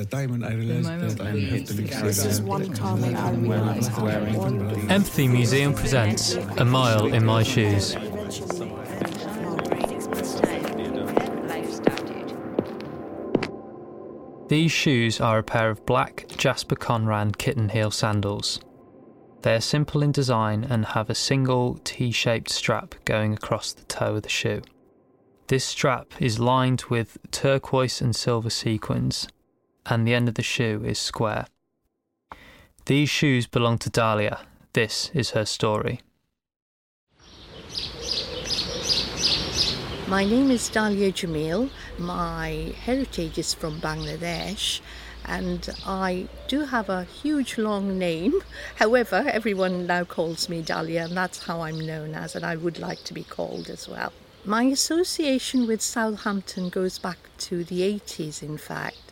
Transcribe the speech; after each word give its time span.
the 0.00 0.06
time 0.06 0.30
when 0.30 0.42
I 0.42 0.54
realized 0.54 1.18
that 1.18 1.20
I 1.20 1.30
have 1.30 1.64
to 1.66 1.74
leave 1.74 1.90
This 1.90 2.24
is 2.24 2.40
one 2.40 2.72
time 2.72 3.04
I 3.04 3.32
realized 3.32 3.90
Empathy 4.90 5.28
Museum 5.28 5.74
presents 5.74 6.36
A 6.56 6.64
Mile 6.64 7.12
in 7.12 7.22
My 7.26 7.42
Shoes. 7.42 7.94
These 14.48 14.72
shoes 14.72 15.20
are 15.20 15.38
a 15.38 15.42
pair 15.42 15.68
of 15.68 15.84
black 15.84 16.26
Jasper 16.28 16.76
Conran 16.76 17.32
kitten 17.32 17.68
heel 17.68 17.90
sandals. 17.90 18.58
They 19.42 19.54
are 19.54 19.60
simple 19.60 20.02
in 20.02 20.12
design 20.12 20.64
and 20.64 20.86
have 20.86 21.10
a 21.10 21.14
single 21.14 21.78
T 21.84 22.10
shaped 22.10 22.48
strap 22.48 22.94
going 23.04 23.34
across 23.34 23.74
the 23.74 23.84
toe 23.84 24.16
of 24.16 24.22
the 24.22 24.30
shoe. 24.30 24.62
This 25.48 25.64
strap 25.64 26.14
is 26.20 26.38
lined 26.38 26.84
with 26.88 27.18
turquoise 27.30 28.00
and 28.00 28.16
silver 28.16 28.50
sequins, 28.50 29.28
and 29.90 30.06
the 30.06 30.14
end 30.14 30.28
of 30.28 30.34
the 30.34 30.42
shoe 30.42 30.82
is 30.84 30.98
square. 30.98 31.46
These 32.86 33.10
shoes 33.10 33.46
belong 33.46 33.78
to 33.78 33.90
Dahlia. 33.90 34.40
This 34.72 35.10
is 35.14 35.30
her 35.30 35.44
story. 35.44 36.00
My 40.06 40.24
name 40.24 40.50
is 40.50 40.68
Dahlia 40.68 41.12
Jamil. 41.12 41.70
My 41.98 42.74
heritage 42.84 43.38
is 43.38 43.54
from 43.54 43.80
Bangladesh 43.80 44.80
and 45.24 45.68
I 45.86 46.26
do 46.48 46.64
have 46.64 46.88
a 46.88 47.04
huge 47.04 47.58
long 47.58 47.98
name. 47.98 48.40
However, 48.76 49.24
everyone 49.28 49.86
now 49.86 50.04
calls 50.04 50.48
me 50.48 50.62
Dahlia 50.62 51.04
and 51.04 51.16
that's 51.16 51.44
how 51.44 51.60
I'm 51.60 51.78
known 51.78 52.14
as 52.14 52.34
and 52.34 52.44
I 52.44 52.56
would 52.56 52.78
like 52.78 53.04
to 53.04 53.14
be 53.14 53.22
called 53.22 53.70
as 53.70 53.88
well. 53.88 54.12
My 54.44 54.64
association 54.64 55.66
with 55.66 55.82
Southampton 55.82 56.70
goes 56.70 56.98
back 56.98 57.18
to 57.38 57.62
the 57.62 57.82
80s 57.82 58.42
in 58.42 58.56
fact. 58.58 59.09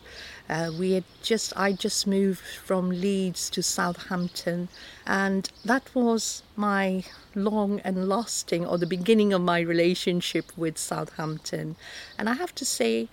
Uh, 0.49 0.71
we 0.77 0.93
had 0.93 1.03
just 1.21 1.53
I 1.55 1.73
just 1.73 2.07
moved 2.07 2.41
from 2.65 2.89
Leeds 2.89 3.51
to 3.51 3.61
Southampton, 3.61 4.67
and 5.05 5.49
that 5.63 5.93
was 5.93 6.41
my 6.55 7.03
long 7.35 7.79
and 7.81 8.09
lasting, 8.09 8.65
or 8.65 8.79
the 8.79 8.87
beginning 8.87 9.31
of 9.31 9.41
my 9.41 9.59
relationship 9.59 10.45
with 10.57 10.77
Southampton. 10.77 11.75
And 12.17 12.27
I 12.27 12.33
have 12.33 12.55
to 12.55 12.65
say, 12.65 13.09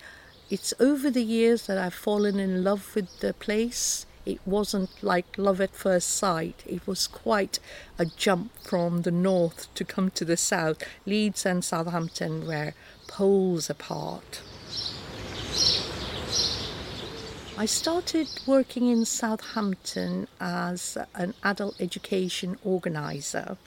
it's 0.49 0.73
over 0.79 1.11
the 1.11 1.23
years 1.23 1.67
that 1.67 1.77
I've 1.77 1.93
fallen 1.93 2.39
in 2.39 2.63
love 2.63 2.95
with 2.95 3.19
the 3.19 3.33
place. 3.33 4.05
It 4.25 4.39
wasn't 4.45 5.03
like 5.03 5.37
love 5.37 5.61
at 5.61 5.75
first 5.75 6.09
sight. 6.09 6.63
It 6.65 6.85
was 6.87 7.05
quite 7.05 7.59
a 7.99 8.05
jump 8.05 8.51
from 8.59 9.03
the 9.03 9.11
north 9.11 9.73
to 9.75 9.85
come 9.85 10.09
to 10.11 10.25
the 10.25 10.37
south. 10.37 10.83
Leeds 11.05 11.45
and 11.45 11.63
Southampton 11.63 12.47
were 12.47 12.73
poles 13.07 13.69
apart. 13.69 14.41
I 17.59 17.65
started 17.65 18.27
working 18.45 18.87
in 18.87 19.03
Southampton 19.03 20.27
as 20.39 20.95
an 21.15 21.33
adult 21.43 21.81
education 21.81 22.59
organizer, 22.63 23.57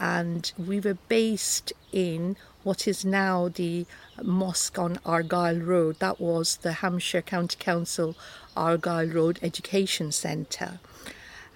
and 0.00 0.50
we 0.56 0.80
were 0.80 0.96
based 1.08 1.74
in 1.92 2.36
what 2.62 2.88
is 2.88 3.04
now 3.04 3.48
the 3.48 3.84
mosque 4.22 4.78
on 4.78 4.98
Argyle 5.04 5.58
Road. 5.58 5.98
That 5.98 6.18
was 6.18 6.56
the 6.56 6.72
Hampshire 6.80 7.20
County 7.20 7.58
Council 7.58 8.16
Argyle 8.56 9.08
Road 9.08 9.38
Education 9.42 10.12
Centre. 10.12 10.80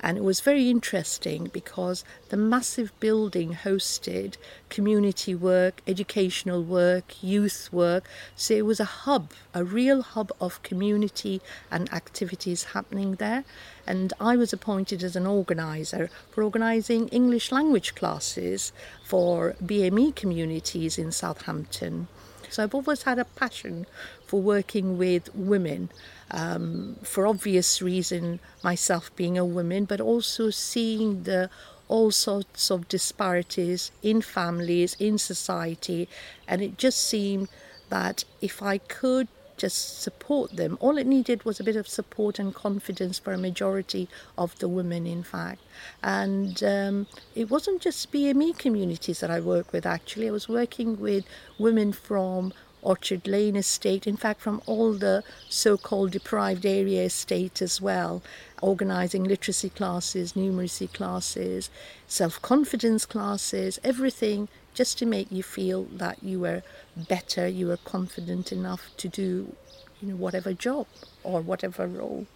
And 0.03 0.17
it 0.17 0.25
was 0.25 0.41
very 0.41 0.71
interesting 0.71 1.51
because 1.53 2.05
the 2.31 2.37
massive 2.37 2.99
building 3.01 3.55
hosted 3.55 4.37
community 4.71 5.35
work, 5.35 5.83
educational 5.87 6.63
work, 6.63 7.23
youth 7.23 7.69
work. 7.71 8.05
So 8.35 8.55
it 8.55 8.65
was 8.65 8.81
a 8.81 8.85
hub, 8.85 9.33
a 9.53 9.63
real 9.63 10.01
hub 10.03 10.33
of 10.41 10.63
community 10.63 11.43
and 11.71 11.93
activities 11.93 12.65
happening 12.73 13.17
there. 13.17 13.45
And 13.87 14.13
I 14.19 14.37
was 14.37 14.53
appointed 14.53 15.03
as 15.03 15.17
an 15.17 15.27
organizer 15.27 16.09
for 16.31 16.43
organizing 16.43 17.09
English 17.09 17.53
language 17.53 17.95
classes 17.95 18.73
for 19.05 19.55
BME 19.63 20.15
communities 20.17 20.99
in 20.99 21.13
Southampton. 21.13 22.09
So 22.51 22.63
I've 22.63 22.75
always 22.75 23.05
had 23.05 23.19
a 23.19 23.25
passion 23.25 23.87
for 24.27 24.41
working 24.41 24.99
with 24.99 25.35
women 25.35 25.91
um, 26.31 26.97
for 27.03 27.27
obvious 27.27 27.81
reason, 27.81 28.41
myself 28.63 29.15
being 29.17 29.39
a 29.39 29.45
woman, 29.45 29.85
but 29.85 30.01
also 30.01 30.51
seeing 30.51 31.25
the 31.25 31.51
all 31.89 32.13
sorts 32.13 32.71
of 32.71 32.87
disparities 32.89 33.91
in 34.03 34.23
families, 34.23 34.97
in 35.01 35.19
society, 35.19 36.09
and 36.47 36.63
it 36.63 36.79
just 36.79 37.01
seemed 37.03 37.49
that 37.89 38.25
if 38.41 38.63
I 38.63 38.79
could 38.79 39.27
just 39.61 40.01
support 40.01 40.57
them. 40.57 40.79
All 40.81 40.97
it 40.97 41.07
needed 41.07 41.45
was 41.45 41.61
a 41.61 41.65
bit 41.65 41.77
of 41.77 41.87
support 41.87 42.39
and 42.39 42.55
confidence 42.55 43.19
for 43.19 43.33
a 43.33 43.39
majority 43.39 44.09
of 44.39 44.59
the 44.59 44.69
women, 44.69 45.07
in 45.07 45.23
fact. 45.23 45.61
And 46.03 46.63
um, 46.65 47.07
it 47.35 47.51
wasn't 47.51 47.83
just 47.83 48.11
BME 48.11 48.59
communities 48.59 49.21
that 49.21 49.31
I 49.31 49.41
worked 49.41 49.73
with, 49.73 49.85
actually. 49.85 50.29
I 50.29 50.33
was 50.33 50.49
working 50.49 50.99
with 50.99 51.25
women 51.59 51.93
from 51.93 52.53
Orchard 52.83 53.29
Lane 53.29 53.57
estate, 53.57 54.07
in 54.07 54.17
fact, 54.17 54.41
from 54.41 54.63
all 54.65 54.95
the 54.95 55.23
so 55.51 55.77
called 55.77 56.13
deprived 56.13 56.65
area 56.65 57.05
estate 57.05 57.61
as 57.61 57.79
well, 57.79 58.23
organising 58.63 59.25
literacy 59.25 59.69
classes, 59.69 60.33
numeracy 60.33 60.91
classes, 60.91 61.69
self 62.09 62.41
confidence 62.41 63.05
classes, 63.05 63.79
everything 63.85 64.49
just 64.75 64.99
to 64.99 65.07
make 65.07 65.31
you 65.31 65.43
feel 65.43 65.85
that 65.85 66.23
you 66.23 66.41
were 66.41 66.63
better, 66.97 67.47
you 67.47 67.67
were 67.67 67.77
confident 67.79 68.53
enough 68.53 68.91
to 68.97 69.09
do 69.09 69.55
you 70.01 70.09
know, 70.09 70.17
whatever 70.17 70.53
job 70.53 70.87
or 71.23 71.41
whatever 71.41 71.87
role. 71.87 72.27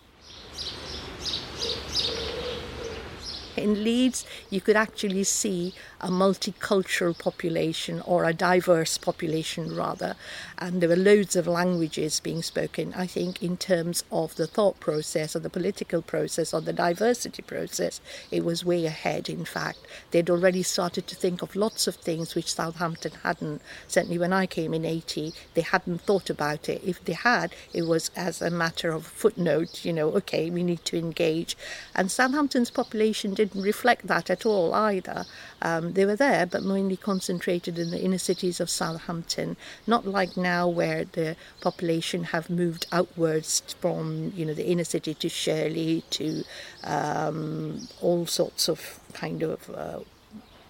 In 3.56 3.84
Leeds, 3.84 4.26
you 4.50 4.60
could 4.60 4.76
actually 4.76 5.24
see 5.24 5.74
a 6.00 6.08
multicultural 6.08 7.16
population 7.18 8.02
or 8.02 8.24
a 8.24 8.34
diverse 8.34 8.98
population 8.98 9.74
rather. 9.74 10.16
And 10.58 10.80
there 10.80 10.88
were 10.88 10.96
loads 10.96 11.36
of 11.36 11.46
languages 11.46 12.20
being 12.20 12.42
spoken 12.42 12.92
i 12.96 13.06
think 13.06 13.42
in 13.42 13.56
terms 13.56 14.04
of 14.10 14.34
the 14.36 14.46
thought 14.46 14.78
process 14.80 15.34
or 15.34 15.38
the 15.38 15.50
political 15.50 16.02
process 16.02 16.52
or 16.52 16.60
the 16.60 16.72
diversity 16.72 17.42
process. 17.42 18.00
It 18.30 18.44
was 18.44 18.64
way 18.64 18.84
ahead 18.86 19.28
in 19.28 19.44
fact. 19.44 19.78
They'd 20.10 20.30
already 20.30 20.62
started 20.62 21.06
to 21.06 21.14
think 21.14 21.42
of 21.42 21.56
lots 21.56 21.86
of 21.86 21.94
things 21.94 22.34
which 22.34 22.54
southampton 22.54 23.12
hadn't. 23.22 23.62
Certainly 23.88 24.18
when 24.18 24.32
i 24.32 24.46
came 24.46 24.74
in 24.74 24.84
80 24.84 25.32
they 25.54 25.62
hadn't 25.62 26.02
thought 26.02 26.28
about 26.28 26.68
it. 26.68 26.82
If 26.84 27.04
they 27.04 27.12
had 27.12 27.54
it 27.72 27.82
was 27.82 28.10
as 28.16 28.42
a 28.42 28.50
matter 28.50 28.90
of 28.92 29.06
footnote 29.06 29.84
you 29.84 29.92
know 29.92 30.08
okay 30.20 30.50
we 30.50 30.62
need 30.62 30.84
to 30.86 30.98
engage. 30.98 31.56
And 31.94 32.10
southampton's 32.10 32.70
population 32.70 33.32
didn't 33.44 33.62
reflect 33.62 34.06
that 34.06 34.30
at 34.30 34.46
all 34.46 34.72
either 34.74 35.24
um, 35.62 35.92
they 35.92 36.04
were 36.04 36.16
there, 36.16 36.46
but 36.46 36.62
mainly 36.62 36.96
concentrated 36.96 37.78
in 37.78 37.90
the 37.90 38.02
inner 38.02 38.18
cities 38.18 38.60
of 38.60 38.70
Southampton. 38.70 39.56
Not 39.86 40.06
like 40.06 40.36
now, 40.36 40.68
where 40.68 41.04
the 41.04 41.36
population 41.60 42.24
have 42.24 42.50
moved 42.50 42.86
outwards 42.92 43.62
from 43.80 44.32
you 44.34 44.46
know 44.46 44.54
the 44.54 44.66
inner 44.66 44.84
city 44.84 45.14
to 45.14 45.28
Shirley 45.28 46.04
to 46.10 46.44
um, 46.84 47.88
all 48.00 48.26
sorts 48.26 48.68
of 48.68 49.00
kind 49.12 49.42
of 49.42 49.70
uh, 49.70 50.00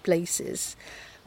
places. 0.03 0.75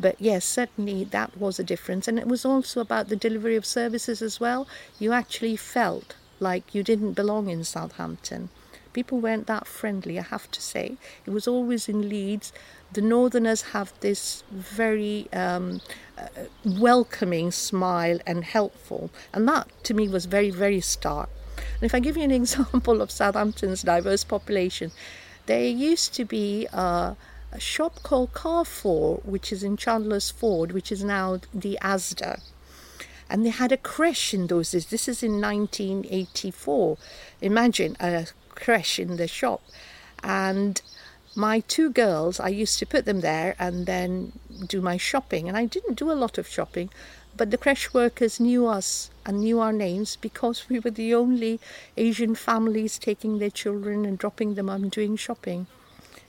But 0.01 0.17
yes, 0.21 0.45
certainly 0.45 1.05
that 1.05 1.37
was 1.37 1.59
a 1.59 1.65
difference, 1.65 2.07
and 2.07 2.19
it 2.19 2.29
was 2.29 2.45
also 2.45 2.81
about 2.81 3.09
the 3.09 3.17
delivery 3.17 3.57
of 3.57 3.67
services 3.67 4.23
as 4.23 4.39
well. 4.39 4.69
You 4.99 5.13
actually 5.13 5.57
felt 5.57 6.15
like 6.41 6.75
you 6.75 6.83
didn't 6.85 7.15
belong 7.15 7.49
in 7.49 7.65
Southampton. 7.65 8.51
People 8.93 9.21
weren't 9.21 9.47
that 9.47 9.67
friendly, 9.67 10.19
I 10.19 10.23
have 10.23 10.51
to 10.51 10.63
say. 10.63 10.97
It 11.27 11.31
was 11.31 11.47
always 11.47 11.89
in 11.89 12.09
Leeds 12.09 12.53
the 12.93 13.01
Northerners 13.03 13.63
have 13.73 13.93
this 14.01 14.43
very 14.51 15.29
um, 15.33 15.81
uh, 16.17 16.27
welcoming 16.65 17.51
smile 17.51 18.19
and 18.27 18.45
helpful, 18.45 19.11
and 19.33 19.47
that 19.49 19.69
to 19.85 19.95
me 19.95 20.09
was 20.09 20.25
very, 20.25 20.51
very 20.51 20.81
stark. 20.81 21.29
And 21.57 21.83
if 21.83 21.95
I 21.95 22.01
give 22.01 22.17
you 22.17 22.23
an 22.23 22.31
example 22.43 23.03
of 23.03 23.11
Southampton's 23.11 23.83
diverse 23.83 24.25
population, 24.25 24.91
there 25.47 25.63
used 25.63 26.15
to 26.15 26.25
be 26.25 26.67
a, 26.73 27.17
a 27.53 27.61
shop 27.61 28.03
called 28.03 28.33
Carrefour, 28.33 29.21
which 29.25 29.53
is 29.53 29.63
in 29.63 29.77
Chandler's 29.77 30.31
Ford, 30.31 30.73
which 30.73 30.91
is 30.91 31.05
now 31.05 31.41
the 31.53 31.79
Asda 31.83 32.41
and 33.31 33.45
they 33.45 33.51
had 33.51 33.71
a 33.71 33.77
creche 33.77 34.33
in 34.33 34.47
those 34.47 34.71
days. 34.71 34.87
This 34.87 35.07
is 35.07 35.23
in 35.23 35.39
1984. 35.39 36.97
Imagine 37.43 37.95
a 38.01 38.27
creche 38.59 38.99
in 38.99 39.17
the 39.17 39.29
shop. 39.29 39.63
And 40.23 40.81
my 41.35 41.61
two 41.61 41.91
girls, 41.91 42.41
I 42.41 42.49
used 42.49 42.79
to 42.81 42.87
put 42.87 43.05
them 43.05 43.21
there 43.21 43.55
and 43.59 43.87
then 43.87 44.33
do 44.67 44.81
my 44.81 44.97
shopping. 44.97 45.49
And 45.49 45.57
I 45.57 45.67
didn't 45.67 45.95
do 45.95 46.11
a 46.11 46.21
lot 46.25 46.37
of 46.39 46.49
shopping, 46.49 46.91
but 47.37 47.51
the 47.51 47.59
creche 47.59 47.95
workers 47.95 48.41
knew 48.41 48.67
us 48.67 49.11
and 49.25 49.41
knew 49.41 49.61
our 49.61 49.73
names 49.73 50.17
because 50.17 50.69
we 50.69 50.81
were 50.81 50.91
the 50.91 51.15
only 51.15 51.61
Asian 51.97 52.35
families 52.35 52.99
taking 52.99 53.39
their 53.39 53.51
children 53.51 54.05
and 54.05 54.19
dropping 54.19 54.55
them 54.55 54.69
and 54.69 54.91
doing 54.91 55.17
shopping. 55.17 55.67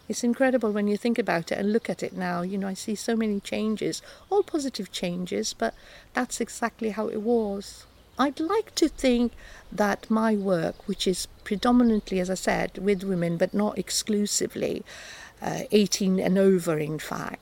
It's 0.07 0.23
incredible 0.23 0.71
when 0.71 0.87
you 0.87 0.97
think 0.97 1.19
about 1.19 1.51
it 1.51 1.57
and 1.59 1.71
look 1.71 1.89
at 1.89 2.03
it 2.03 2.13
now. 2.13 2.41
You 2.41 2.57
know, 2.57 2.67
I 2.67 2.73
see 2.73 2.95
so 2.95 3.15
many 3.15 3.39
changes, 3.39 4.01
all 4.29 4.43
positive 4.43 4.91
changes, 4.91 5.53
but 5.53 5.73
that's 6.13 6.41
exactly 6.41 6.89
how 6.91 7.07
it 7.07 7.21
was. 7.21 7.85
I'd 8.19 8.41
like 8.41 8.75
to 8.75 8.89
think 8.89 9.31
that 9.71 10.11
my 10.11 10.35
work, 10.35 10.87
which 10.87 11.07
is 11.07 11.27
predominantly, 11.45 12.19
as 12.19 12.29
I 12.29 12.35
said, 12.35 12.77
with 12.77 13.03
women, 13.03 13.37
but 13.37 13.53
not 13.53 13.77
exclusively, 13.77 14.83
uh, 15.41 15.61
18 15.71 16.19
and 16.19 16.37
over, 16.37 16.77
in 16.77 16.99
fact, 16.99 17.41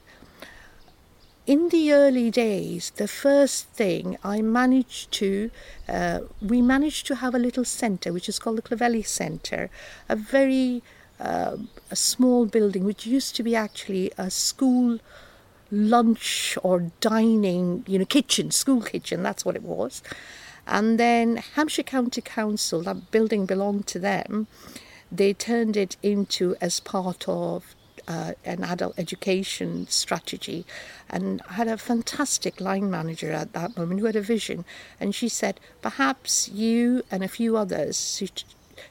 in 1.47 1.69
the 1.69 1.93
early 1.93 2.29
days, 2.29 2.91
the 2.97 3.07
first 3.07 3.69
thing 3.69 4.17
I 4.23 4.41
managed 4.41 5.11
to, 5.13 5.49
uh, 5.87 6.19
we 6.41 6.61
managed 6.61 7.07
to 7.07 7.15
have 7.15 7.33
a 7.33 7.39
little 7.39 7.63
centre, 7.63 8.13
which 8.13 8.29
is 8.29 8.37
called 8.37 8.57
the 8.57 8.61
Clovelly 8.61 9.01
Centre, 9.01 9.69
a 10.09 10.15
very 10.15 10.83
uh, 11.19 11.57
a 11.89 11.95
small 11.95 12.45
building, 12.45 12.83
which 12.83 13.07
used 13.07 13.35
to 13.37 13.43
be 13.43 13.55
actually 13.55 14.11
a 14.17 14.29
school 14.29 14.99
lunch 15.71 16.57
or 16.61 16.91
dining, 16.99 17.83
you 17.87 17.97
know, 17.97 18.05
kitchen, 18.05 18.51
school 18.51 18.81
kitchen, 18.81 19.23
that's 19.23 19.43
what 19.43 19.55
it 19.55 19.63
was. 19.63 20.03
And 20.67 20.99
then 20.99 21.37
Hampshire 21.55 21.83
County 21.83 22.21
Council, 22.21 22.83
that 22.83 23.09
building 23.09 23.45
belonged 23.45 23.87
to 23.87 23.99
them, 23.99 24.47
they 25.11 25.33
turned 25.33 25.77
it 25.77 25.95
into 26.03 26.55
as 26.59 26.81
part 26.81 27.27
of 27.27 27.73
uh, 28.07 28.33
an 28.45 28.63
adult 28.63 28.97
education 28.99 29.87
strategy. 29.87 30.65
And 31.09 31.41
had 31.49 31.67
a 31.67 31.77
fantastic 31.77 32.59
line 32.59 32.91
manager 32.91 33.31
at 33.31 33.53
that 33.53 33.77
moment 33.77 34.01
who 34.01 34.05
had 34.05 34.15
a 34.17 34.21
vision. 34.21 34.65
And 34.99 35.15
she 35.15 35.29
said 35.29 35.59
perhaps 35.81 36.49
you 36.49 37.03
and 37.09 37.23
a 37.23 37.29
few 37.29 37.55
others 37.55 38.21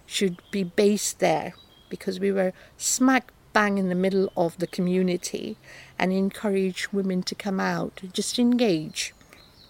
should 0.06 0.40
be 0.50 0.64
based 0.64 1.18
there 1.18 1.54
because 1.88 2.18
we 2.18 2.32
were 2.32 2.52
smack 2.76 3.32
bang 3.52 3.78
in 3.78 3.88
the 3.88 3.94
middle 3.94 4.30
of 4.36 4.58
the 4.58 4.66
community 4.66 5.56
and 5.98 6.12
encourage 6.12 6.92
women 6.92 7.22
to 7.22 7.34
come 7.34 7.60
out 7.60 8.02
just 8.12 8.38
engage. 8.38 9.14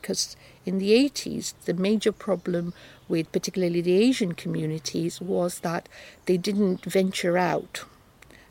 Because 0.01 0.37
in 0.67 0.79
the 0.79 0.91
80s 0.91 1.55
the 1.65 1.75
major 1.75 2.13
problem 2.13 2.75
with 3.09 3.31
particularly 3.33 3.81
the 3.81 3.97
asian 3.97 4.33
communities 4.33 5.21
was 5.21 5.61
that 5.61 5.89
they 6.27 6.37
didn't 6.37 6.85
venture 6.85 7.39
out 7.39 7.85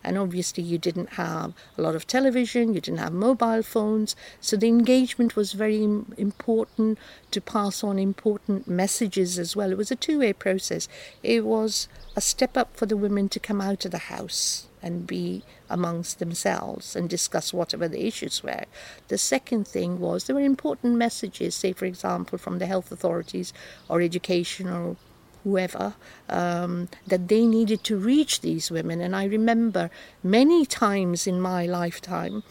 and 0.06 0.19
obviously 0.19 0.63
you 0.63 0.77
didn't 0.77 1.13
have 1.13 1.53
a 1.77 1.81
lot 1.81 1.95
of 1.95 2.06
television, 2.06 2.75
you 2.75 2.79
didn't 2.79 3.00
have 3.00 3.12
mobile 3.12 3.63
phones, 3.63 4.15
so 4.39 4.56
the 4.56 4.67
engagement 4.67 5.35
was 5.35 5.53
very 5.53 5.83
important 5.83 7.00
to 7.31 7.41
pass 7.41 7.83
on 7.83 7.97
important 7.97 8.67
messages 8.67 9.39
as 9.39 9.56
well. 9.56 9.71
It 9.71 9.77
was 9.77 9.89
a 9.89 9.95
two 9.95 10.19
way 10.19 10.31
process. 10.31 10.88
It 11.23 11.44
was 11.44 11.88
a 12.15 12.21
step 12.21 12.56
up 12.56 12.77
for 12.77 12.85
the 12.85 12.95
women 12.95 13.29
to 13.29 13.39
come 13.39 13.59
out 13.59 13.83
of 13.83 13.91
the 13.91 13.97
house 14.13 14.67
and 14.85 15.07
be 15.07 15.43
amongst 15.67 16.19
themselves 16.19 16.95
and 16.95 17.09
discuss 17.09 17.51
whatever 17.51 17.87
the 17.87 18.05
issues 18.05 18.43
were. 18.43 18.65
The 19.07 19.17
second 19.17 19.67
thing 19.67 19.99
was 19.99 20.25
there 20.25 20.35
were 20.35 20.41
important 20.41 20.95
messages, 20.95 21.55
say, 21.55 21.73
for 21.73 21.85
example, 21.85 22.37
from 22.37 22.59
the 22.59 22.67
health 22.67 22.91
authorities 22.91 23.51
or 23.89 23.99
education 23.99 24.69
or 24.69 24.95
whoever, 25.43 25.95
um, 26.29 26.87
that 27.07 27.27
they 27.27 27.45
needed 27.47 27.83
to 27.85 27.97
reach 27.97 28.41
these 28.41 28.69
women. 28.69 29.01
And 29.01 29.15
I 29.15 29.25
remember 29.25 29.89
many 30.23 30.65
times 30.67 31.25
in 31.25 31.41
my 31.41 31.65
lifetime, 31.65 32.43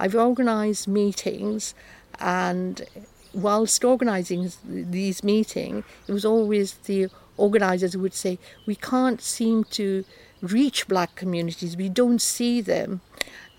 I've 0.00 0.14
organized 0.14 0.88
meetings, 0.88 1.74
and 2.18 2.82
whilst 3.34 3.84
organizing 3.84 4.50
these 4.64 5.22
meetings, 5.22 5.84
it 6.08 6.12
was 6.12 6.24
always 6.24 6.74
the 6.74 7.08
organizers 7.36 7.96
would 7.96 8.14
say, 8.14 8.38
We 8.66 8.76
can't 8.76 9.20
seem 9.20 9.64
to 9.78 10.04
reach 10.42 10.88
black 10.88 11.14
communities, 11.14 11.76
we 11.76 11.88
don't 11.88 12.20
see 12.20 12.60
them. 12.60 13.00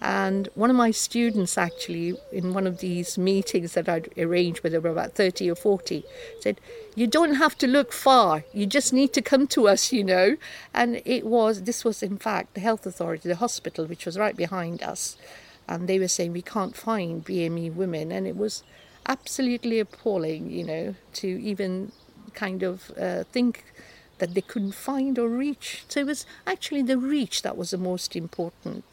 And 0.03 0.49
one 0.53 0.69
of 0.69 0.75
my 0.75 0.91
students, 0.91 1.57
actually, 1.57 2.15
in 2.29 2.53
one 2.53 2.67
of 2.67 2.79
these 2.79 3.17
meetings 3.17 3.73
that 3.73 3.87
I'd 3.87 4.09
arranged 4.17 4.61
with, 4.61 4.73
there 4.73 4.81
were 4.81 4.89
about 4.89 5.15
30 5.15 5.49
or 5.49 5.55
40, 5.55 6.03
said, 6.41 6.59
You 6.93 7.07
don't 7.07 7.35
have 7.35 7.57
to 7.59 7.67
look 7.67 7.93
far, 7.93 8.43
you 8.53 8.65
just 8.65 8.91
need 8.91 9.13
to 9.13 9.21
come 9.21 9.47
to 9.47 9.69
us, 9.69 9.93
you 9.93 10.03
know. 10.03 10.35
And 10.73 11.01
it 11.05 11.25
was, 11.25 11.63
this 11.63 11.85
was 11.85 12.03
in 12.03 12.17
fact 12.17 12.53
the 12.53 12.59
health 12.59 12.85
authority, 12.85 13.29
the 13.29 13.37
hospital, 13.37 13.85
which 13.85 14.05
was 14.05 14.19
right 14.19 14.35
behind 14.35 14.83
us. 14.83 15.15
And 15.69 15.87
they 15.87 15.99
were 15.99 16.09
saying, 16.09 16.33
We 16.33 16.41
can't 16.41 16.75
find 16.75 17.23
BME 17.23 17.73
women. 17.73 18.11
And 18.11 18.27
it 18.27 18.35
was 18.35 18.61
absolutely 19.07 19.79
appalling, 19.79 20.49
you 20.49 20.65
know, 20.65 20.95
to 21.13 21.27
even 21.27 21.93
kind 22.33 22.61
of 22.61 22.91
uh, 22.99 23.23
think 23.31 23.63
that 24.23 24.35
they 24.35 24.41
couldn't 24.41 24.71
find 24.71 25.19
or 25.19 25.27
reach. 25.27 25.83
So 25.89 25.99
it 25.99 26.05
was 26.05 26.25
actually 26.47 26.81
the 26.81 26.97
reach 26.97 27.41
that 27.41 27.57
was 27.57 27.71
the 27.71 27.77
most 27.77 28.15
important 28.15 28.85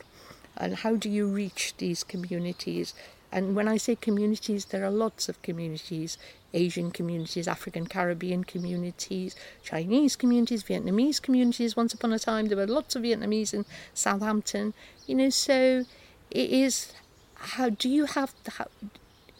and 0.56 0.74
how 0.74 0.96
do 0.96 1.08
you 1.08 1.28
reach 1.28 1.74
these 1.78 2.02
communities? 2.02 2.94
And 3.30 3.54
when 3.54 3.68
I 3.68 3.76
say 3.76 3.94
communities, 3.94 4.64
there 4.66 4.84
are 4.84 4.90
lots 4.90 5.28
of 5.28 5.40
communities 5.40 6.18
Asian 6.52 6.90
communities, 6.90 7.46
African 7.46 7.86
Caribbean 7.86 8.42
communities, 8.42 9.36
Chinese 9.62 10.16
communities, 10.16 10.64
Vietnamese 10.64 11.22
communities. 11.22 11.76
Once 11.76 11.94
upon 11.94 12.12
a 12.12 12.18
time, 12.18 12.48
there 12.48 12.56
were 12.56 12.66
lots 12.66 12.96
of 12.96 13.04
Vietnamese 13.04 13.54
in 13.54 13.64
Southampton. 13.94 14.74
You 15.06 15.14
know, 15.14 15.30
so 15.30 15.84
it 16.28 16.50
is 16.50 16.92
how 17.36 17.70
do 17.70 17.88
you 17.88 18.06
have, 18.06 18.34
the, 18.42 18.66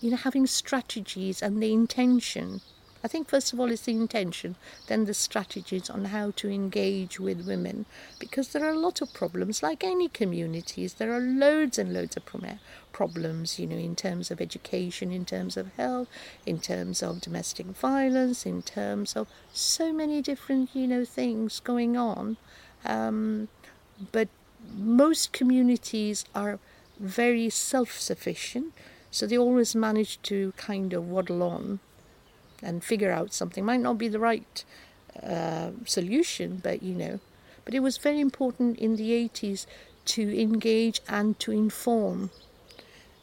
you 0.01 0.13
know, 0.13 0.19
having 0.19 0.47
strategies 0.47 1.43
and 1.43 1.61
the 1.61 1.73
intention 1.73 2.61
I 3.03 3.09
think 3.09 3.29
first 3.29 3.53
of 3.53 3.59
all 3.59 3.71
it's 3.71 3.83
the 3.83 3.93
intention, 3.93 4.57
then 4.89 5.07
the 5.07 5.15
strategies 5.15 5.89
on 5.89 6.07
how 6.07 6.33
to 6.33 6.51
engage 6.51 7.19
with 7.19 7.47
women, 7.47 7.87
because 8.19 8.49
there 8.49 8.65
are 8.65 8.75
a 8.75 8.79
lot 8.79 9.01
of 9.01 9.15
problems, 9.15 9.63
like 9.63 9.83
any 9.83 10.09
communities. 10.09 10.95
There 10.95 11.13
are 11.13 11.21
loads 11.21 11.79
and 11.79 11.95
loads 11.95 12.17
of 12.17 12.25
problems, 12.93 13.59
you 13.59 13.67
know, 13.67 13.77
in 13.77 13.97
terms 13.97 14.31
of 14.31 14.41
education, 14.41 15.13
in 15.13 15.25
terms 15.25 15.57
of 15.57 15.75
health, 15.77 16.09
in 16.45 16.59
terms 16.59 17.03
of 17.03 17.23
domestic 17.23 17.67
violence, 17.67 18.45
in 18.45 18.63
terms 18.63 19.17
of 19.17 19.29
so 19.53 19.93
many 19.93 20.21
different, 20.21 20.71
you 20.75 20.87
know, 20.87 21.05
things 21.05 21.61
going 21.61 21.97
on. 21.97 22.37
Um, 22.85 23.49
but 24.13 24.29
most 24.77 25.33
communities 25.33 26.25
are 26.35 26.59
very 26.99 27.49
self-sufficient, 27.49 28.75
so 29.11 29.27
they 29.27 29.39
always 29.39 29.75
manage 29.75 30.21
to 30.23 30.53
kind 30.57 30.93
of 30.93 31.09
waddle 31.09 31.43
on 31.43 31.81
and 32.63 32.85
figure 32.85 33.11
out 33.11 33.33
something. 33.33 33.65
Might 33.65 33.81
not 33.81 33.99
be 33.99 34.09
the 34.09 34.19
right 34.19 34.65
uh, 35.23 35.71
solution, 35.85 36.61
but 36.63 36.83
you 36.83 36.95
know. 36.95 37.21
But 37.65 37.75
it 37.75 37.81
was 37.81 37.99
very 37.99 38.21
important 38.21 38.79
in 38.79 38.97
the 38.97 39.11
80s 39.11 39.67
to 40.07 40.41
engage 40.41 41.01
and 41.09 41.39
to 41.41 41.53
inform. 41.53 42.31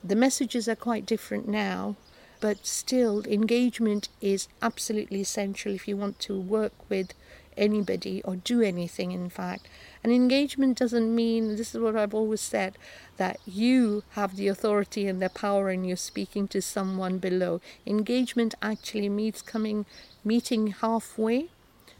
The 0.03 0.15
messages 0.15 0.69
are 0.69 0.75
quite 0.75 1.05
different 1.05 1.47
now, 1.47 1.95
but 2.39 2.65
still, 2.65 3.25
engagement 3.25 4.09
is 4.21 4.47
absolutely 4.61 5.21
essential 5.21 5.73
if 5.73 5.87
you 5.87 5.97
want 5.97 6.19
to 6.19 6.39
work 6.39 6.73
with 6.89 7.13
anybody 7.57 8.21
or 8.23 8.35
do 8.35 8.61
anything, 8.61 9.11
in 9.11 9.29
fact. 9.29 9.67
And 10.03 10.13
engagement 10.13 10.77
doesn't 10.77 11.13
mean, 11.13 11.55
this 11.55 11.73
is 11.73 11.81
what 11.81 11.95
I've 11.95 12.13
always 12.13 12.41
said, 12.41 12.77
that 13.17 13.39
you 13.45 14.03
have 14.11 14.35
the 14.35 14.47
authority 14.47 15.07
and 15.07 15.21
the 15.21 15.29
power 15.29 15.69
and 15.69 15.85
you're 15.87 15.97
speaking 15.97 16.47
to 16.49 16.61
someone 16.61 17.17
below. 17.17 17.59
Engagement 17.85 18.55
actually 18.61 19.09
means 19.09 19.41
coming, 19.41 19.85
meeting 20.23 20.67
halfway. 20.67 21.47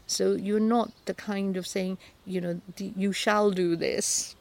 So 0.06 0.32
you're 0.32 0.60
not 0.60 0.92
the 1.04 1.14
kind 1.14 1.56
of 1.56 1.66
saying, 1.66 1.98
you 2.24 2.40
know, 2.40 2.60
you 2.78 3.12
shall 3.12 3.50
do 3.50 3.76
this 3.76 4.36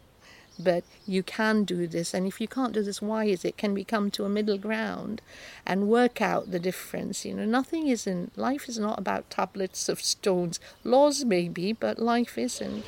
but 0.60 0.84
you 1.06 1.24
can 1.24 1.64
do 1.64 1.88
this. 1.88 2.14
And 2.14 2.28
if 2.28 2.42
you 2.42 2.48
can't 2.48 2.74
do 2.74 2.84
this, 2.84 3.02
why 3.02 3.26
is 3.26 3.46
it? 3.46 3.58
Can 3.58 3.74
we 3.74 3.84
come 3.84 4.12
to 4.12 4.26
a 4.26 4.30
middle 4.30 4.58
ground 4.58 5.22
and 5.66 5.88
work 5.88 6.22
out 6.22 6.52
the 6.52 6.60
difference? 6.60 7.26
You 7.26 7.34
know, 7.36 7.46
nothing 7.46 7.88
isn't, 7.88 8.38
life 8.38 8.68
is 8.68 8.80
not 8.80 9.00
about 9.00 9.30
tablets 9.30 9.90
of 9.90 10.02
stones. 10.02 10.60
Laws 10.84 11.26
maybe, 11.26 11.74
but 11.74 12.00
life 12.00 12.38
isn't. 12.38 12.86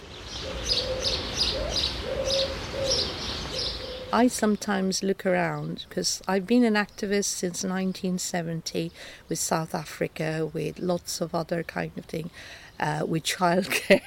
I 4.12 4.28
sometimes 4.28 5.04
look 5.04 5.24
around 5.24 5.86
because 5.88 6.24
I've 6.28 6.48
been 6.48 6.64
an 6.64 6.74
activist 6.74 7.26
since 7.26 7.64
1970 7.64 8.92
with 9.28 9.38
South 9.38 9.76
Africa, 9.76 10.50
with 10.52 10.80
lots 10.80 11.22
of 11.22 11.36
other 11.36 11.62
kind 11.62 11.92
of 11.96 12.06
thing 12.06 12.32
uh, 12.80 13.06
with 13.06 13.24
childcare, 13.24 14.02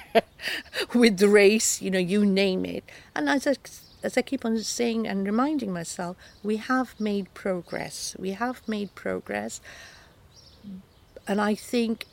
with 0.94 1.22
race, 1.22 1.82
you 1.82 1.90
know, 1.90 1.98
you 1.98 2.24
name 2.24 2.64
it. 2.64 2.84
And 3.14 3.28
as 3.28 3.46
I, 3.46 3.54
as 4.02 4.16
I 4.16 4.22
keep 4.22 4.44
on 4.44 4.58
saying 4.58 5.06
and 5.06 5.26
reminding 5.26 5.72
myself, 5.72 6.16
we 6.42 6.56
have 6.56 6.98
made 6.98 7.32
progress. 7.34 8.16
We 8.18 8.30
have 8.30 8.66
made 8.66 8.94
progress. 8.94 9.60
And 11.28 11.40
I 11.40 11.54
think 11.54 12.06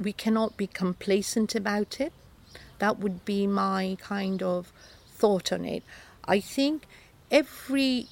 we 0.00 0.12
cannot 0.12 0.56
be 0.56 0.66
complacent 0.66 1.54
about 1.54 2.00
it. 2.00 2.12
That 2.78 2.98
would 2.98 3.24
be 3.24 3.46
my 3.46 3.96
kind 4.00 4.42
of 4.42 4.72
thought 5.12 5.52
on 5.52 5.64
it. 5.64 5.82
I 6.24 6.40
think 6.40 6.84
every 7.30 8.06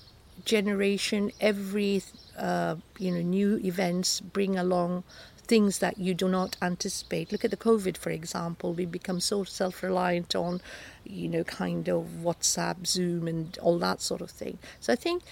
generation, 0.45 1.33
every 1.41 2.03
uh, 2.37 2.77
you 2.99 3.11
know 3.13 3.23
new 3.23 3.59
events 3.59 4.21
bring 4.21 4.57
along 4.57 5.05
things 5.47 5.79
that 5.79 5.99
you 5.99 6.15
do 6.15 6.29
not 6.29 6.57
anticipate. 6.61 7.33
Look 7.33 7.45
at 7.45 7.51
the 7.51 7.57
COVID, 7.57 7.97
for 7.97 8.11
example. 8.11 8.73
We 8.73 8.87
become 8.87 9.21
so 9.21 9.45
self 9.45 9.83
reliant 9.83 10.35
on, 10.35 10.61
you 11.05 11.29
know, 11.29 11.45
kind 11.45 11.89
of 11.89 12.07
WhatsApp, 12.23 12.87
Zoom, 12.87 13.29
and 13.29 13.57
all 13.59 13.79
that 13.79 14.01
sort 14.01 14.21
of 14.21 14.31
thing. 14.31 14.59
So 14.81 14.93
I 14.93 14.97
think 14.97 15.23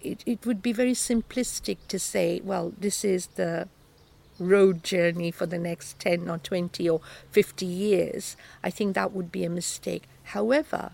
it, 0.00 0.22
it 0.26 0.46
would 0.46 0.62
be 0.62 0.72
very 0.72 0.94
simplistic 0.94 1.78
to 1.88 1.98
say, 1.98 2.40
well, 2.44 2.72
this 2.78 3.04
is 3.04 3.26
the 3.36 3.68
road 4.40 4.82
journey 4.82 5.30
for 5.30 5.46
the 5.46 5.58
next 5.58 5.98
10 6.00 6.28
or 6.28 6.38
20 6.38 6.88
or 6.88 7.00
50 7.30 7.66
years, 7.66 8.36
I 8.64 8.70
think 8.70 8.94
that 8.94 9.12
would 9.12 9.30
be 9.30 9.44
a 9.44 9.50
mistake. 9.50 10.04
However, 10.24 10.92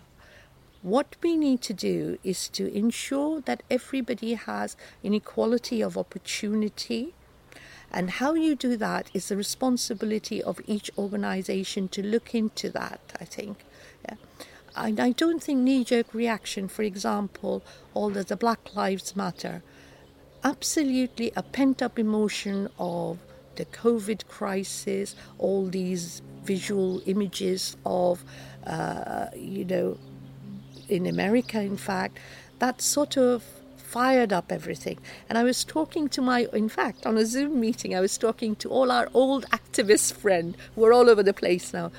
what 0.81 1.15
we 1.23 1.35
need 1.37 1.61
to 1.63 1.73
do 1.73 2.19
is 2.23 2.49
to 2.49 2.71
ensure 2.73 3.41
that 3.41 3.63
everybody 3.71 4.35
has 4.35 4.75
an 5.03 5.13
equality 5.13 5.81
of 5.81 5.97
opportunity. 5.97 7.13
And 7.91 8.09
how 8.11 8.33
you 8.33 8.55
do 8.55 8.75
that 8.77 9.09
is 9.13 9.29
the 9.29 9.37
responsibility 9.37 10.43
of 10.43 10.59
each 10.67 10.91
organization 10.97 11.87
to 11.89 12.03
look 12.03 12.35
into 12.35 12.69
that, 12.71 12.99
I 13.19 13.25
think. 13.25 13.63
Yeah. 14.05 14.15
And 14.75 14.99
I 14.99 15.11
don't 15.11 15.41
think 15.41 15.59
knee 15.59 15.83
jerk 15.83 16.13
reaction, 16.13 16.67
for 16.67 16.83
example, 16.83 17.63
all 17.93 18.09
the, 18.09 18.35
Black 18.35 18.75
Lives 18.75 19.15
Matter, 19.15 19.63
absolutely 20.43 21.31
a 21.35 21.43
pent 21.43 21.81
up 21.81 21.97
emotion 21.97 22.69
of 22.77 23.17
the 23.55 23.65
COVID 23.65 24.27
crisis, 24.27 25.15
all 25.39 25.65
these 25.65 26.21
visual 26.43 27.01
images 27.05 27.75
of, 27.85 28.23
uh, 28.65 29.27
you 29.35 29.65
know, 29.65 29.97
in 30.87 31.05
America, 31.05 31.59
in 31.59 31.77
fact, 31.77 32.19
that 32.59 32.81
sort 32.81 33.17
of 33.17 33.43
fired 33.87 34.33
up 34.33 34.51
everything. 34.51 34.99
And 35.29 35.37
I 35.37 35.43
was 35.43 35.63
talking 35.63 36.09
to 36.09 36.21
my, 36.21 36.47
in 36.51 36.69
fact, 36.69 37.05
on 37.05 37.17
a 37.17 37.25
Zoom 37.25 37.59
meeting, 37.59 37.95
I 37.95 38.01
was 38.01 38.17
talking 38.17 38.55
to 38.57 38.69
all 38.69 38.91
our 38.91 39.09
old 39.13 39.45
activist 39.45 40.13
friends 40.13 40.57
who 40.75 40.83
are 40.85 40.93
all 40.93 41.09
over 41.09 41.23
the 41.23 41.33
place 41.33 41.73
now. 41.73 41.91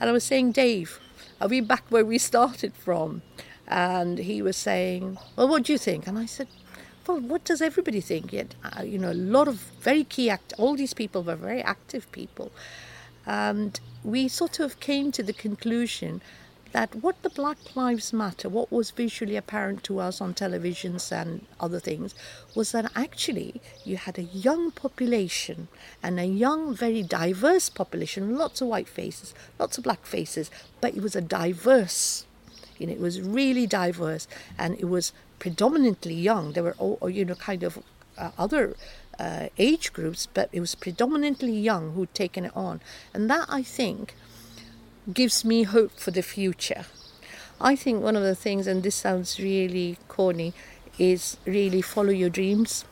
And 0.00 0.08
I 0.08 0.12
was 0.12 0.24
saying, 0.24 0.52
Dave, 0.52 0.98
are 1.40 1.48
we 1.48 1.60
back 1.60 1.84
where 1.90 2.04
we 2.04 2.18
started 2.18 2.74
from? 2.74 3.22
And 3.68 4.18
he 4.18 4.42
was 4.42 4.56
saying, 4.56 5.18
Well, 5.36 5.48
what 5.48 5.64
do 5.64 5.72
you 5.72 5.78
think? 5.78 6.06
And 6.06 6.18
I 6.18 6.26
said, 6.26 6.48
well, 7.06 7.20
what 7.20 7.44
does 7.44 7.60
everybody 7.60 8.00
think? 8.00 8.32
Yet, 8.32 8.54
uh, 8.64 8.82
you 8.82 8.98
know, 8.98 9.12
a 9.12 9.14
lot 9.14 9.46
of 9.46 9.56
very 9.80 10.04
key 10.04 10.30
act. 10.30 10.54
All 10.56 10.74
these 10.74 10.94
people 10.94 11.22
were 11.22 11.36
very 11.36 11.62
active 11.62 12.10
people, 12.12 12.50
and 13.26 13.78
we 14.02 14.28
sort 14.28 14.58
of 14.58 14.80
came 14.80 15.12
to 15.12 15.22
the 15.22 15.32
conclusion 15.34 16.22
that 16.74 16.92
what 16.96 17.22
the 17.22 17.30
Black 17.30 17.76
Lives 17.76 18.12
Matter, 18.12 18.48
what 18.48 18.72
was 18.72 18.90
visually 18.90 19.36
apparent 19.36 19.84
to 19.84 20.00
us 20.00 20.20
on 20.20 20.34
televisions 20.34 21.12
and 21.12 21.46
other 21.60 21.78
things, 21.78 22.16
was 22.56 22.72
that 22.72 22.90
actually 22.96 23.60
you 23.84 23.96
had 23.96 24.18
a 24.18 24.22
young 24.22 24.72
population 24.72 25.68
and 26.02 26.18
a 26.18 26.24
young, 26.24 26.74
very 26.74 27.04
diverse 27.04 27.68
population, 27.68 28.36
lots 28.36 28.60
of 28.60 28.66
white 28.66 28.88
faces, 28.88 29.34
lots 29.56 29.78
of 29.78 29.84
black 29.84 30.04
faces, 30.04 30.50
but 30.80 30.96
it 30.96 31.00
was 31.00 31.14
a 31.14 31.20
diverse. 31.20 32.26
You 32.76 32.88
know, 32.88 32.92
it 32.92 33.00
was 33.00 33.20
really 33.20 33.68
diverse, 33.68 34.26
and 34.58 34.76
it 34.80 34.86
was 34.86 35.12
predominantly 35.38 36.14
young. 36.14 36.54
There 36.54 36.64
were, 36.64 36.74
all, 36.80 37.08
you 37.08 37.24
know, 37.24 37.36
kind 37.36 37.62
of 37.62 37.78
uh, 38.18 38.32
other 38.36 38.74
uh, 39.20 39.46
age 39.58 39.92
groups, 39.92 40.26
but 40.26 40.48
it 40.50 40.58
was 40.58 40.74
predominantly 40.74 41.52
young 41.52 41.92
who'd 41.92 42.12
taken 42.14 42.46
it 42.46 42.56
on. 42.56 42.80
And 43.14 43.30
that, 43.30 43.46
I 43.48 43.62
think, 43.62 44.16
gives 45.12 45.44
me 45.44 45.64
hope 45.64 45.92
for 45.92 46.10
the 46.10 46.22
future. 46.22 46.86
I 47.60 47.76
think 47.76 48.02
one 48.02 48.16
of 48.16 48.22
the 48.22 48.34
things, 48.34 48.66
and 48.66 48.82
this 48.82 48.94
sounds 48.94 49.38
really 49.38 49.98
corny, 50.08 50.54
is 50.98 51.36
really 51.44 51.82
follow 51.82 52.10
your 52.10 52.30
dreams. 52.30 52.84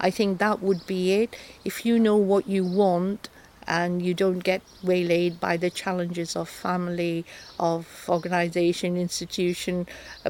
I 0.00 0.10
think 0.10 0.38
that 0.38 0.62
would 0.62 0.86
be 0.86 1.12
it. 1.14 1.36
If 1.64 1.84
you 1.84 1.98
know 1.98 2.16
what 2.16 2.48
you 2.48 2.64
want, 2.64 3.28
and 3.68 4.00
you 4.00 4.14
don't 4.14 4.38
get 4.38 4.62
waylaid 4.82 5.38
by 5.38 5.58
the 5.58 5.68
challenges 5.68 6.34
of 6.34 6.48
family, 6.48 7.26
of 7.60 8.06
organization, 8.08 8.96
institution, 8.96 9.86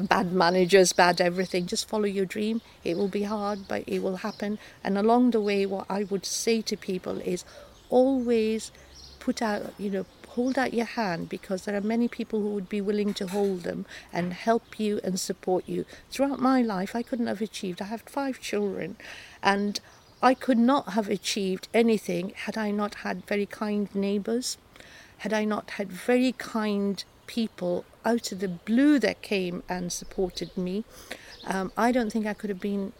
bad 0.09 0.33
managers, 0.33 0.91
bad 0.91 1.21
everything. 1.21 1.65
Just 1.65 1.87
follow 1.87 2.03
your 2.03 2.25
dream. 2.25 2.61
It 2.83 2.97
will 2.97 3.07
be 3.07 3.23
hard, 3.23 3.59
but 3.69 3.85
it 3.87 4.03
will 4.03 4.17
happen. 4.17 4.59
And 4.83 4.97
along 4.97 5.31
the 5.31 5.39
way, 5.39 5.65
what 5.65 5.85
I 5.89 6.03
would 6.03 6.25
say 6.25 6.61
to 6.63 6.75
people 6.75 7.21
is 7.21 7.45
always 7.89 8.73
put 9.19 9.41
out, 9.41 9.73
you 9.77 9.89
know, 9.89 10.05
hold 10.39 10.57
out 10.57 10.73
your 10.73 10.85
hand 10.85 11.27
because 11.27 11.65
there 11.65 11.75
are 11.75 11.81
many 11.81 12.07
people 12.07 12.39
who 12.39 12.47
would 12.51 12.69
be 12.69 12.79
willing 12.79 13.13
to 13.13 13.27
hold 13.27 13.63
them 13.63 13.85
and 14.13 14.31
help 14.31 14.79
you 14.79 15.01
and 15.03 15.19
support 15.19 15.67
you. 15.67 15.83
Throughout 16.09 16.39
my 16.39 16.61
life, 16.61 16.95
I 16.95 17.03
couldn't 17.03 17.27
have 17.27 17.41
achieved. 17.41 17.81
I 17.81 17.85
have 17.95 18.03
five 18.03 18.39
children, 18.39 18.95
and 19.43 19.81
I 20.23 20.33
could 20.33 20.57
not 20.57 20.93
have 20.93 21.09
achieved 21.09 21.67
anything 21.73 22.31
had 22.45 22.57
I 22.57 22.71
not 22.71 22.95
had 23.03 23.25
very 23.25 23.45
kind 23.45 23.93
neighbours, 23.93 24.57
had 25.17 25.33
I 25.33 25.43
not 25.43 25.71
had 25.71 25.91
very 25.91 26.31
kind 26.31 27.03
people 27.27 27.83
out 28.05 28.31
of 28.31 28.39
the 28.39 28.47
blue 28.47 28.97
that 28.97 29.21
came 29.21 29.61
and 29.67 29.91
supported 29.91 30.57
me. 30.57 30.85
Um, 31.43 31.73
I 31.75 31.91
don't 31.91 32.11
think 32.13 32.25
I 32.25 32.33
could 32.33 32.49
have 32.49 32.61
been 32.61 32.93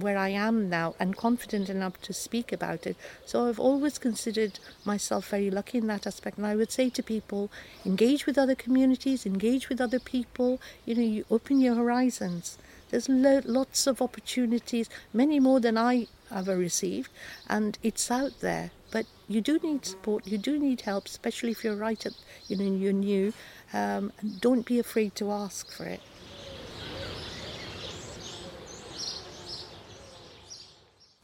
where 0.00 0.18
I 0.18 0.28
am 0.30 0.68
now 0.68 0.94
and 0.98 1.16
confident 1.16 1.68
enough 1.68 2.00
to 2.02 2.12
speak 2.12 2.52
about 2.52 2.86
it. 2.86 2.96
So 3.26 3.48
I've 3.48 3.60
always 3.60 3.98
considered 3.98 4.58
myself 4.84 5.28
very 5.28 5.50
lucky 5.50 5.78
in 5.78 5.86
that 5.88 6.06
aspect. 6.06 6.38
And 6.38 6.46
I 6.46 6.56
would 6.56 6.70
say 6.70 6.90
to 6.90 7.02
people, 7.02 7.50
engage 7.84 8.26
with 8.26 8.38
other 8.38 8.54
communities, 8.54 9.26
engage 9.26 9.68
with 9.68 9.80
other 9.80 9.98
people. 9.98 10.60
You 10.84 10.94
know, 10.94 11.02
you 11.02 11.24
open 11.30 11.60
your 11.60 11.74
horizons. 11.74 12.58
There's 12.90 13.08
lo- 13.08 13.42
lots 13.44 13.86
of 13.86 14.00
opportunities, 14.00 14.88
many 15.12 15.40
more 15.40 15.60
than 15.60 15.76
I 15.76 16.06
ever 16.34 16.56
received, 16.56 17.10
and 17.48 17.78
it's 17.82 18.10
out 18.10 18.40
there. 18.40 18.70
But 18.90 19.06
you 19.28 19.40
do 19.40 19.58
need 19.58 19.84
support. 19.84 20.26
You 20.26 20.38
do 20.38 20.58
need 20.58 20.82
help, 20.82 21.06
especially 21.06 21.50
if 21.50 21.62
you're 21.62 21.76
right 21.76 22.04
at 22.06 22.14
you 22.48 22.56
know 22.56 22.64
you're 22.64 22.92
new. 22.92 23.34
Um, 23.74 24.12
and 24.20 24.40
don't 24.40 24.64
be 24.64 24.78
afraid 24.78 25.14
to 25.16 25.30
ask 25.30 25.70
for 25.70 25.84
it. 25.84 26.00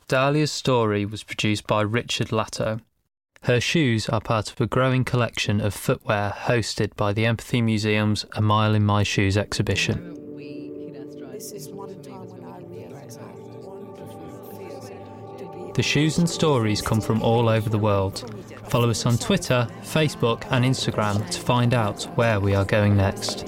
Dahlia's 0.09 0.53
story 0.53 1.07
was 1.07 1.23
produced 1.23 1.67
by 1.67 1.81
Richard 1.81 2.29
Latto. 2.29 2.81
Her 3.43 3.61
shoes 3.61 4.09
are 4.09 4.21
part 4.21 4.51
of 4.51 4.61
a 4.61 4.67
growing 4.67 5.05
collection 5.05 5.61
of 5.61 5.75
footwear 5.75 6.35
hosted 6.37 6.95
by 6.95 7.13
the 7.13 7.25
Empathy 7.25 7.63
Museum's 7.63 8.27
A 8.33 8.43
Mile 8.43 8.75
in 8.75 8.85
My 8.85 9.03
Shoes 9.03 9.37
exhibition. 9.37 10.13
The 15.75 15.83
shoes 15.83 16.19
and 16.19 16.29
stories 16.29 16.83
come 16.83 17.01
from 17.01 17.23
all 17.23 17.49
over 17.49 17.69
the 17.69 17.79
world. 17.79 18.31
Follow 18.69 18.91
us 18.91 19.07
on 19.07 19.19
Twitter, 19.19 19.67
Facebook, 19.83 20.47
and 20.51 20.65
Instagram 20.65 21.29
to 21.31 21.41
find 21.41 21.75
out 21.75 22.05
where 22.17 22.41
we 22.41 22.55
are 22.55 22.65
going 22.65 22.97
next. 22.97 23.47